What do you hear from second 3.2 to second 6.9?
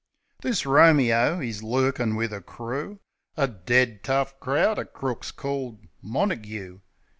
A dead tough crowd o' crooks— called Montague.